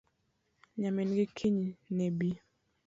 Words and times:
Nyamingi 0.79 1.23
kiny 1.35 1.57
nebii 1.95 2.35